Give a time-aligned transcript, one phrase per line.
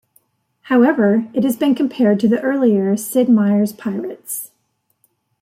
[0.61, 4.49] However, it has been compared to the earlier Sid Meier's Pirates!